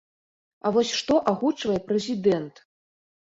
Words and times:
А 0.67 0.71
вось 0.77 0.93
што 0.99 1.19
агучвае 1.33 1.77
прэзідэнт? 1.91 2.65